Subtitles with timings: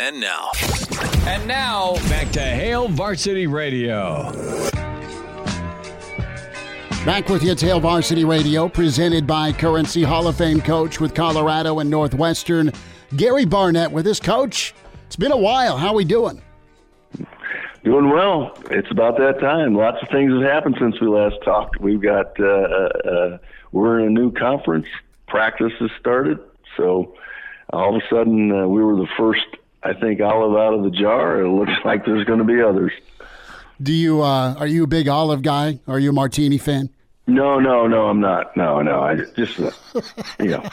[0.00, 0.52] And now.
[1.26, 4.30] And now, back to Hail Varsity Radio.
[7.04, 11.14] Back with you at Hail Varsity Radio, presented by Currency Hall of Fame coach with
[11.14, 12.70] Colorado and Northwestern,
[13.16, 14.72] Gary Barnett with his coach.
[15.06, 15.76] It's been a while.
[15.76, 16.40] How are we doing?
[17.82, 18.56] Doing well.
[18.70, 19.74] It's about that time.
[19.74, 21.80] Lots of things have happened since we last talked.
[21.80, 23.38] We've got uh, uh, uh
[23.72, 24.86] we're in a new conference.
[25.26, 26.38] Practice has started,
[26.76, 27.16] so
[27.70, 29.46] all of a sudden uh, we were the first,
[29.82, 31.40] I think, olive out of the jar.
[31.40, 32.92] It looks like there's going to be others.
[33.80, 35.78] Do you uh, are you a big olive guy?
[35.86, 36.90] Are you a martini fan?
[37.28, 38.56] No, no, no, I'm not.
[38.56, 39.70] No, no, I just uh,
[40.40, 40.68] you know.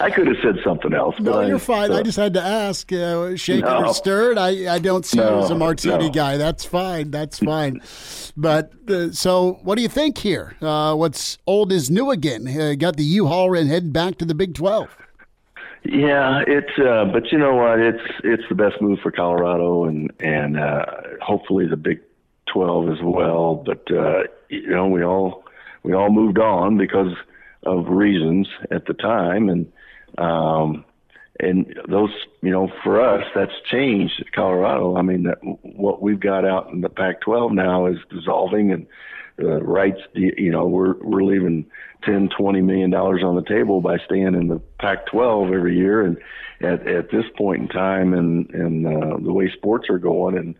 [0.00, 1.14] I could have said something else.
[1.20, 1.92] No, you're fine.
[1.92, 2.92] I just had to ask.
[2.92, 4.38] Uh, shaken no, or stirred?
[4.38, 6.10] I, I don't see no, you as a martini no.
[6.10, 6.36] guy.
[6.36, 7.10] That's fine.
[7.10, 7.80] That's fine.
[8.36, 10.56] but uh, so, what do you think here?
[10.60, 12.48] Uh, what's old is new again.
[12.48, 14.88] Uh, got the U-Haul and heading back to the Big Twelve.
[15.84, 17.78] Yeah, it's uh, but you know what?
[17.78, 20.86] It's it's the best move for Colorado and and uh,
[21.20, 22.00] hopefully the Big
[22.50, 23.62] Twelve as well.
[23.66, 25.44] But uh, you know, we all
[25.82, 27.12] we all moved on because
[27.64, 29.70] of reasons at the time, and
[30.16, 30.84] um,
[31.40, 32.10] and those,
[32.42, 34.96] you know, for us, that's changed Colorado.
[34.96, 38.86] I mean, that, what we've got out in the Pac-12 now is dissolving, and
[39.36, 41.66] the rights, you know, we're we're leaving
[42.04, 46.18] 10, 20 million dollars on the table by staying in the Pac-12 every year, and
[46.60, 50.54] at at this point in time, and and uh, the way sports are going, and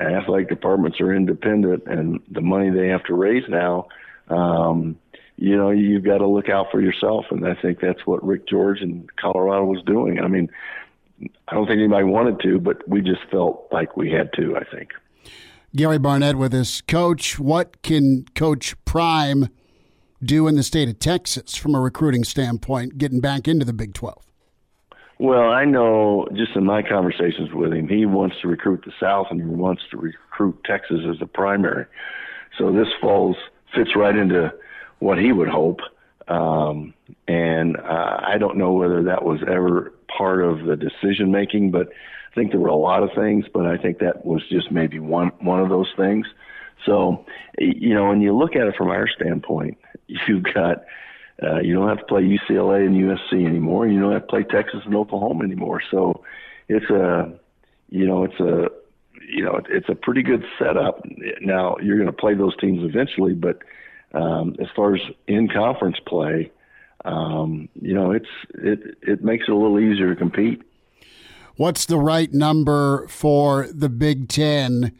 [0.00, 3.86] athletic departments are independent, and the money they have to raise now.
[4.28, 4.98] Um,
[5.40, 7.24] you know, you've got to look out for yourself.
[7.30, 10.20] And I think that's what Rick George and Colorado was doing.
[10.20, 10.50] I mean,
[11.48, 14.64] I don't think anybody wanted to, but we just felt like we had to, I
[14.64, 14.90] think.
[15.74, 16.80] Gary Barnett with us.
[16.80, 19.48] Coach, what can Coach Prime
[20.22, 23.94] do in the state of Texas from a recruiting standpoint, getting back into the Big
[23.94, 24.26] 12?
[25.18, 29.26] Well, I know just in my conversations with him, he wants to recruit the South
[29.30, 31.86] and he wants to recruit Texas as a primary.
[32.58, 33.36] So this falls
[33.74, 34.52] fits right into
[34.98, 35.80] what he would hope.
[36.28, 36.94] Um,
[37.28, 41.88] and uh, I don't know whether that was ever part of the decision making, but
[42.30, 44.98] I think there were a lot of things, but I think that was just maybe
[44.98, 46.26] one one of those things.
[46.86, 47.26] So,
[47.58, 50.84] you know, when you look at it from our standpoint, you've got
[51.42, 53.88] uh, you don't have to play UCLA and USC anymore.
[53.88, 55.82] You don't have to play Texas and Oklahoma anymore.
[55.90, 56.24] So,
[56.68, 57.32] it's a
[57.88, 58.68] you know it's a
[59.28, 61.02] you know it's a pretty good setup.
[61.40, 63.58] Now you're going to play those teams eventually, but
[64.12, 66.50] um, as far as in conference play,
[67.04, 70.62] um, you know, it's it it makes it a little easier to compete.
[71.56, 74.92] What's the right number for the Big Ten?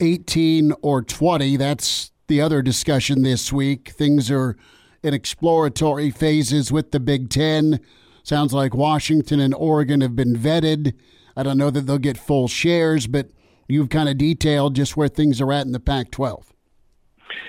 [0.00, 1.56] 18 or 20?
[1.56, 3.90] That's the other discussion this week.
[3.90, 4.56] Things are
[5.02, 7.80] in exploratory phases with the Big Ten.
[8.22, 10.94] Sounds like Washington and Oregon have been vetted.
[11.36, 13.28] I don't know that they'll get full shares, but
[13.68, 16.52] you've kind of detailed just where things are at in the Pac 12.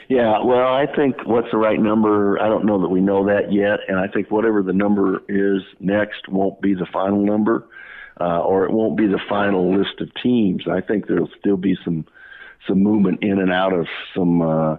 [0.07, 3.51] Yeah, well, I think what's the right number, I don't know that we know that
[3.51, 3.79] yet.
[3.87, 7.67] And I think whatever the number is next won't be the final number,
[8.19, 10.63] uh, or it won't be the final list of teams.
[10.67, 12.05] I think there'll still be some
[12.67, 14.77] some movement in and out of some uh,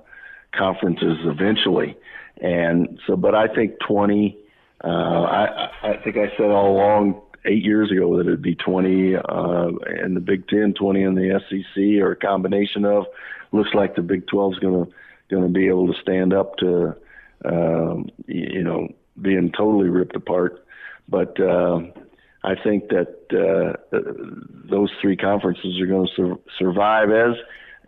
[0.52, 1.96] conferences eventually.
[2.40, 4.36] And so, but I think 20,
[4.84, 9.16] uh, I, I think I said all along eight years ago that it'd be 20
[9.16, 9.68] uh,
[10.04, 13.06] in the Big Ten, 20 in the SEC, or a combination of.
[13.52, 14.92] Looks like the Big 12 is going to
[15.28, 16.94] going to be able to stand up to,
[17.44, 18.88] um, you know,
[19.20, 20.64] being totally ripped apart.
[21.08, 21.80] But uh,
[22.46, 23.98] I think that uh,
[24.70, 27.34] those three conferences are going to sur- survive as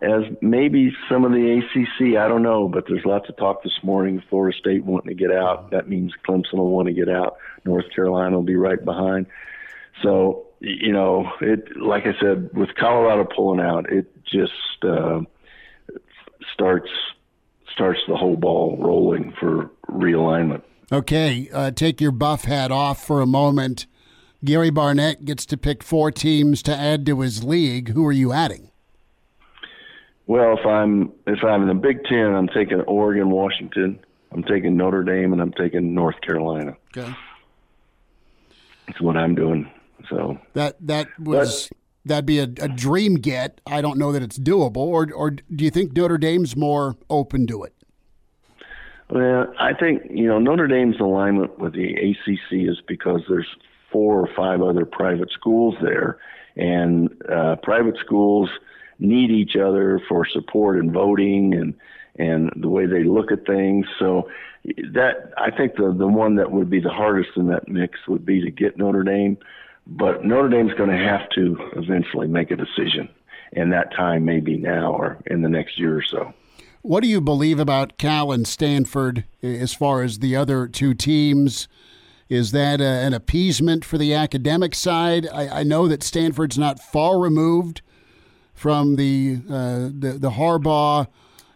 [0.01, 2.17] as maybe some of the ACC.
[2.17, 4.21] I don't know, but there's lots of talk this morning.
[4.29, 5.71] Florida State wanting to get out.
[5.71, 7.37] That means Clemson will want to get out.
[7.65, 9.27] North Carolina will be right behind.
[10.03, 15.21] So you know, it like I said, with Colorado pulling out, it just uh,
[16.53, 16.89] starts
[17.73, 20.63] starts the whole ball rolling for realignment.
[20.91, 23.85] Okay, uh, take your buff hat off for a moment.
[24.43, 27.89] Gary Barnett gets to pick four teams to add to his league.
[27.89, 28.71] Who are you adding?
[30.27, 33.99] Well, if I'm if I'm in the Big Ten, I'm taking Oregon, Washington.
[34.31, 36.75] I'm taking Notre Dame, and I'm taking North Carolina.
[36.95, 37.11] Okay,
[38.87, 39.69] that's what I'm doing.
[40.07, 41.69] So that that was
[42.05, 43.59] that'd be a, a dream get.
[43.65, 47.47] I don't know that it's doable, or or do you think Notre Dame's more open
[47.47, 47.73] to it?
[49.09, 53.47] Well, I think you know Notre Dame's alignment with the ACC is because there's
[53.91, 56.17] four or five other private schools there,
[56.55, 58.49] and uh, private schools
[58.99, 61.73] need each other for support and voting and
[62.17, 63.85] and the way they look at things.
[63.97, 64.29] So
[64.93, 68.25] that I think the the one that would be the hardest in that mix would
[68.25, 69.37] be to get Notre Dame.
[69.89, 73.09] but Notre Dame's going to have to eventually make a decision,
[73.53, 76.33] and that time may be now or in the next year or so.
[76.81, 81.67] What do you believe about Cal and Stanford as far as the other two teams?
[82.29, 85.27] Is that a, an appeasement for the academic side?
[85.33, 87.81] I, I, know that Stanford's not far removed
[88.53, 91.07] from the uh, the, the Harbaugh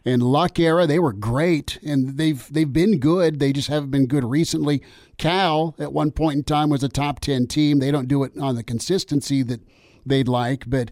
[0.03, 0.87] and Luck era.
[0.87, 3.39] They were great, and they've they've been good.
[3.39, 4.81] They just haven't been good recently.
[5.19, 7.77] Cal at one point in time was a top ten team.
[7.77, 9.61] They don't do it on the consistency that
[10.05, 10.89] they'd like, but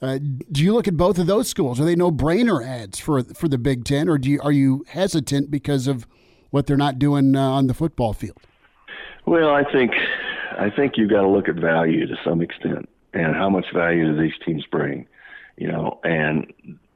[0.00, 0.18] uh,
[0.52, 1.80] do you look at both of those schools?
[1.80, 4.84] Are they no brainer ads for for the Big Ten, or do you, are you
[4.88, 6.06] hesitant because of
[6.50, 8.38] what they're not doing uh, on the football field?
[9.28, 9.92] Well, I think
[10.58, 14.12] I think you've got to look at value to some extent, and how much value
[14.12, 15.06] do these teams bring?
[15.56, 16.52] You know, and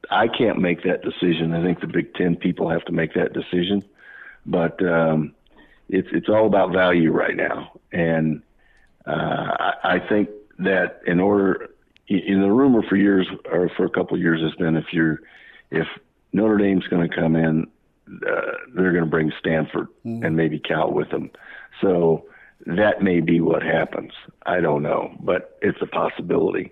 [0.09, 1.53] I can't make that decision.
[1.53, 3.83] I think the Big Ten people have to make that decision,
[4.45, 5.33] but um,
[5.89, 8.41] it's it's all about value right now, and
[9.05, 11.69] uh, I, I think that in order
[12.07, 15.19] in the rumor for years or for a couple of years has been if you're
[15.71, 15.87] if
[16.31, 17.67] Notre Dame's going to come in,
[18.07, 18.41] uh,
[18.73, 20.25] they're going to bring Stanford mm.
[20.25, 21.29] and maybe Cal with them.
[21.81, 22.25] So
[22.65, 24.11] that may be what happens.
[24.45, 26.71] I don't know, but it's a possibility.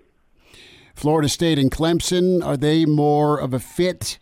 [0.94, 4.18] Florida State and Clemson are they more of a fit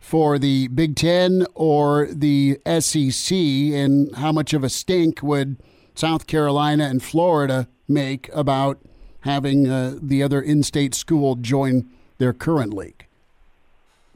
[0.00, 3.36] for the Big Ten or the SEC?
[3.36, 5.56] And how much of a stink would
[5.94, 8.80] South Carolina and Florida make about
[9.20, 11.88] having uh, the other in-state school join
[12.18, 13.07] their current league?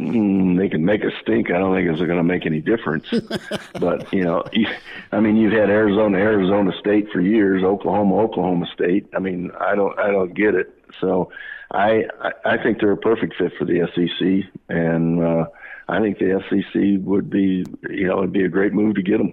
[0.08, 1.50] Mm, they can make a stink.
[1.50, 3.06] I don't think it's going to make any difference.
[3.80, 4.66] but you know, you,
[5.12, 9.06] I mean, you've had Arizona, Arizona State for years, Oklahoma, Oklahoma State.
[9.14, 10.74] I mean, I don't, I don't get it.
[11.00, 11.30] So,
[11.72, 12.04] I,
[12.44, 15.46] I think they're a perfect fit for the SEC, and uh,
[15.88, 19.18] I think the SEC would be, you know, it'd be a great move to get
[19.18, 19.32] them.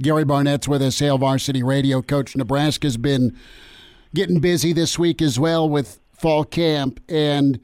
[0.00, 2.00] Gary Barnett's with us, Hail Varsity Radio.
[2.00, 3.36] Coach Nebraska's been
[4.14, 7.00] getting busy this week as well with fall camp.
[7.08, 7.60] And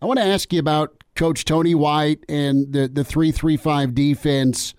[0.00, 4.72] I want to ask you about Coach Tony White and the, the 335 defense.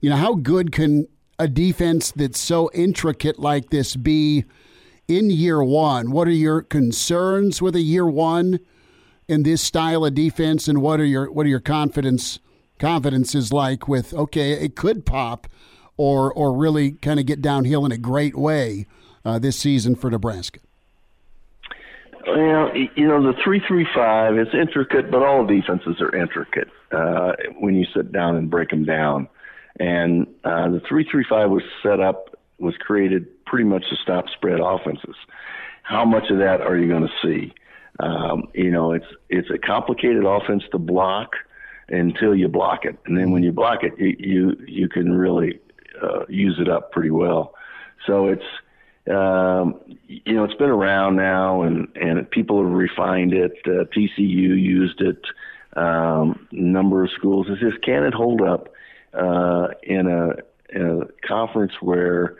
[0.00, 1.08] You know, how good can
[1.40, 4.44] a defense that's so intricate like this be
[5.08, 6.12] in year one?
[6.12, 8.60] What are your concerns with a year one
[9.26, 12.38] in this style of defense, and what are your what are your confidence
[12.78, 15.48] confidences like with okay, it could pop
[15.96, 18.86] or or really kind of get downhill in a great way
[19.24, 20.60] uh, this season for Nebraska?
[22.26, 27.86] Well, you know, the three-three-five is intricate, but all defenses are intricate uh, when you
[27.94, 29.28] sit down and break them down.
[29.80, 35.16] And uh, the three-three-five was set up, was created pretty much to stop spread offenses.
[35.82, 37.52] How much of that are you going to see?
[38.00, 41.32] Um, you know, it's it's a complicated offense to block
[41.88, 45.60] until you block it, and then when you block it, you you, you can really
[46.02, 47.54] uh, use it up pretty well.
[48.06, 48.44] So it's
[49.10, 53.52] um, you know, it's been around now, and and people have refined it.
[53.66, 55.22] Uh, TCU used it.
[55.74, 57.46] Um, number of schools.
[57.48, 58.68] It's just can it hold up
[59.14, 60.34] uh, in a
[60.68, 62.36] in a conference where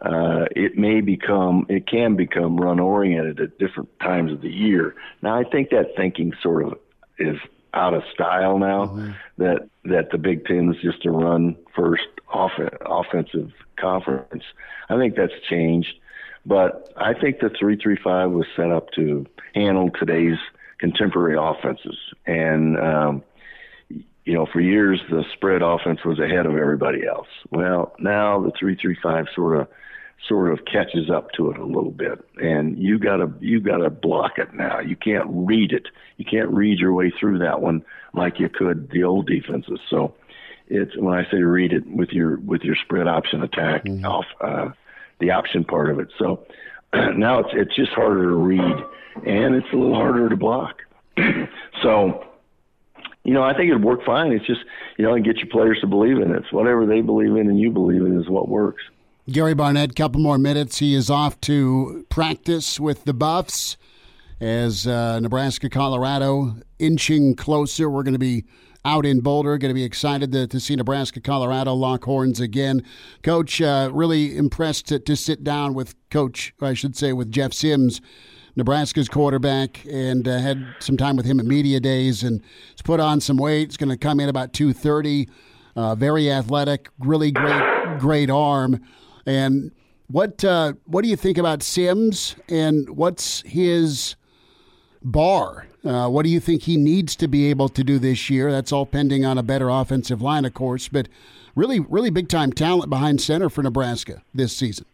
[0.00, 4.94] uh, it may become, it can become run oriented at different times of the year.
[5.22, 6.78] Now, I think that thinking sort of
[7.18, 7.36] is
[7.74, 8.86] out of style now.
[8.86, 9.10] Mm-hmm.
[9.38, 12.52] That that the Big Ten is just a run first off,
[12.82, 14.44] offensive conference.
[14.88, 15.94] I think that's changed,
[16.46, 20.38] but I think the three three five was set up to handle today's
[20.78, 21.98] contemporary offenses.
[22.26, 23.22] And um,
[24.24, 27.28] you know, for years the spread offense was ahead of everybody else.
[27.50, 29.68] Well, now the three three five sort of
[30.26, 33.78] sort of catches up to it a little bit and you got to you got
[33.78, 35.86] to block it now you can't read it
[36.16, 37.84] you can't read your way through that one
[38.18, 40.14] like you could the old defenses so
[40.66, 44.04] it's when i say read it with your with your spread option attack mm-hmm.
[44.04, 44.68] off uh
[45.20, 46.44] the option part of it so
[47.16, 48.76] now it's it's just harder to read
[49.26, 50.82] and it's a little harder to block
[51.82, 52.24] so
[53.28, 54.32] you know, I think it'd work fine.
[54.32, 54.60] It's just,
[54.96, 56.36] you know, and get your players to believe in it.
[56.36, 58.82] It's whatever they believe in and you believe in is what works.
[59.30, 60.78] Gary Barnett, couple more minutes.
[60.78, 63.76] He is off to practice with the Buffs
[64.40, 67.90] as uh, Nebraska, Colorado inching closer.
[67.90, 68.44] We're going to be
[68.84, 69.58] out in Boulder.
[69.58, 72.82] Going to be excited to, to see Nebraska, Colorado lock horns again.
[73.22, 77.52] Coach, uh, really impressed to, to sit down with Coach, I should say, with Jeff
[77.52, 78.00] Sims.
[78.56, 82.42] Nebraska's quarterback, and uh, had some time with him at media days, and
[82.72, 83.68] he's put on some weight.
[83.68, 85.28] He's going to come in about two thirty.
[85.76, 88.80] Uh, very athletic, really great, great arm.
[89.26, 89.70] And
[90.08, 94.16] what uh, what do you think about Sims and what's his
[95.12, 95.66] bar?
[95.84, 98.50] Uh, what do you think he needs to be able to do this year?
[98.50, 101.08] That's all pending on a better offensive line, of course, but
[101.54, 104.86] really, really big time talent behind center for Nebraska this season.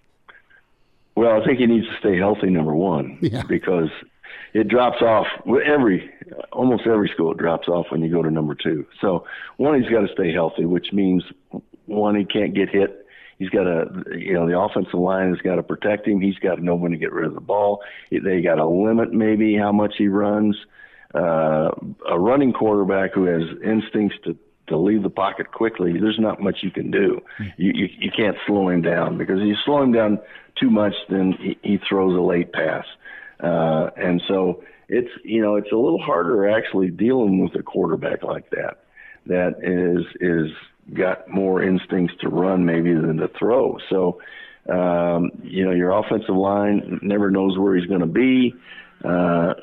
[1.17, 2.51] Well, I think he needs to stay healthy.
[2.51, 3.43] Number one, Yeah.
[3.49, 3.89] because
[4.53, 6.11] it drops off with every
[6.53, 7.33] almost every school.
[7.33, 8.85] It drops off when you go to number two.
[9.01, 9.25] So
[9.57, 11.23] one, he's got to stay healthy, which means
[11.87, 13.04] one, he can't get hit.
[13.39, 16.21] He's got to, you know, the offensive line has got to protect him.
[16.21, 17.83] He's got to know when to get rid of the ball.
[18.11, 20.57] They got to limit maybe how much he runs.
[21.15, 21.71] Uh,
[22.09, 24.37] a running quarterback who has instincts to
[24.67, 27.21] to leave the pocket quickly, there's not much you can do.
[27.59, 30.19] You you, you can't slow him down because if you slow him down
[30.59, 32.87] too much, then he, he throws a late pass.
[33.41, 38.23] Uh, and so it's you know it's a little harder actually dealing with a quarterback
[38.23, 38.84] like that
[39.27, 40.51] that is is
[40.93, 43.79] got more instincts to run maybe than to throw.
[43.89, 44.21] So
[44.69, 48.55] um, you know your offensive line never knows where he's going to be.
[49.05, 49.55] Uh,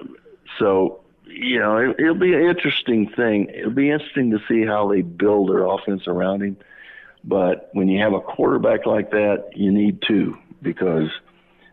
[0.60, 3.50] so you know it, it'll be an interesting thing.
[3.54, 6.58] It'll be interesting to see how they build their offense around him.
[7.24, 11.10] But when you have a quarterback like that, you need two because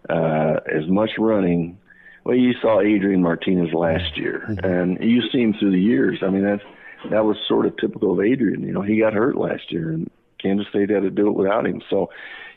[0.09, 1.79] uh, as much running.
[2.25, 6.19] Well, you saw Adrian Martinez last year, and you see him through the years.
[6.23, 6.63] I mean, that's
[7.11, 8.63] that was sort of typical of Adrian.
[8.63, 11.67] You know, he got hurt last year, and Kansas State had to do it without
[11.67, 11.83] him.
[11.91, 12.11] So,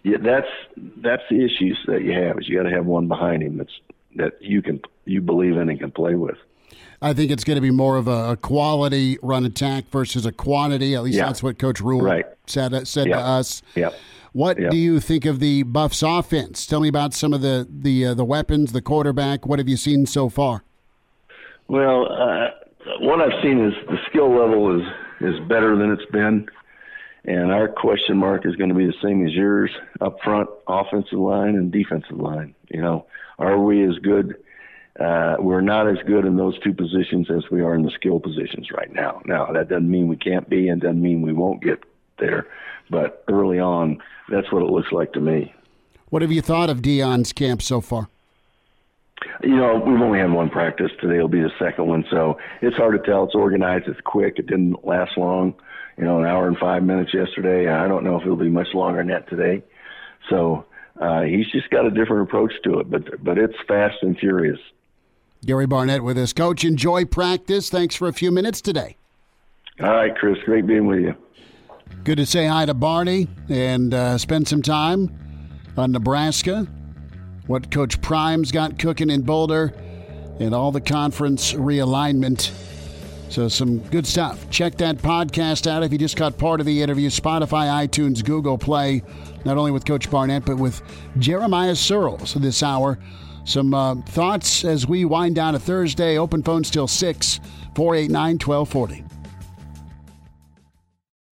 [0.03, 0.47] yeah, that's
[0.97, 2.39] that's the issues that you have.
[2.39, 3.79] Is you got to have one behind him that's
[4.15, 6.37] that you can you believe in and can play with.
[7.03, 10.93] I think it's going to be more of a, quality run attack versus a quantity.
[10.93, 11.25] At least Yeah.
[11.25, 12.25] that's what Coach Rhule Right.
[12.45, 13.15] said said Yeah.
[13.17, 13.63] to us.
[13.75, 13.93] Yep.
[14.33, 14.69] What Yeah.
[14.69, 16.65] do you think of the Buffs offense?
[16.67, 19.45] Tell me about some of the the uh, the weapons, the quarterback.
[19.47, 20.63] What have you seen so far?
[21.67, 22.49] Well, uh,
[22.99, 24.87] what I've seen is the skill level is
[25.21, 26.47] is better than it's been,
[27.25, 31.19] and our question mark is going to be the same as yours up front, offensive
[31.19, 32.55] line and defensive line.
[32.69, 33.05] You know,
[33.37, 34.35] are we as good?
[34.99, 38.19] Uh, we're not as good in those two positions as we are in the skill
[38.19, 39.21] positions right now.
[39.25, 41.83] Now that doesn't mean we can't be, and doesn't mean we won't get
[42.19, 42.47] there.
[42.89, 45.53] But early on, that's what it looks like to me.
[46.09, 48.09] What have you thought of Deion's camp so far?
[49.43, 50.91] You know, we've only had one practice.
[50.99, 53.25] Today It'll be the second one, so it's hard to tell.
[53.25, 53.87] It's organized.
[53.87, 54.39] It's quick.
[54.39, 55.53] It didn't last long.
[55.97, 57.69] You know, an hour and five minutes yesterday.
[57.69, 59.63] I don't know if it'll be much longer than that today.
[60.29, 60.65] So
[60.99, 64.59] uh, he's just got a different approach to it, but but it's fast and furious.
[65.45, 66.33] Gary Barnett with us.
[66.33, 67.69] Coach, enjoy practice.
[67.69, 68.97] Thanks for a few minutes today.
[69.81, 71.15] All right, Chris, great being with you.
[72.03, 75.09] Good to say hi to Barney and uh, spend some time
[75.77, 76.67] on Nebraska,
[77.51, 79.73] what Coach Prime's got cooking in Boulder,
[80.39, 82.49] and all the conference realignment.
[83.27, 84.49] So, some good stuff.
[84.49, 87.09] Check that podcast out if you just got part of the interview.
[87.09, 89.03] Spotify, iTunes, Google Play,
[89.43, 90.81] not only with Coach Barnett, but with
[91.19, 92.97] Jeremiah Searles this hour.
[93.43, 96.17] Some uh, thoughts as we wind down a Thursday.
[96.17, 97.39] Open phone still 6
[97.75, 99.10] 489 1240.